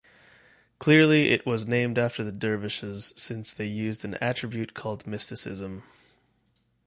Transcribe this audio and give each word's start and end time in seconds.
Clearly 0.79 1.29
it 1.29 1.45
was 1.45 1.67
named 1.67 1.99
after 1.99 2.23
the 2.23 2.31
dervish's 2.31 3.13
since 3.15 3.53
they 3.53 3.67
used 3.67 4.03
an 4.03 4.15
attribute 4.15 4.73
called 4.73 5.05
Mysticism. 5.05 5.83